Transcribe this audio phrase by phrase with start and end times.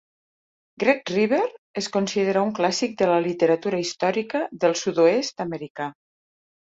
[0.83, 1.41] "Great River"
[1.81, 5.91] es considera un clàssic de la literatura històrica del sud-oest americà.